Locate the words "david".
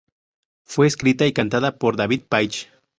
1.95-2.23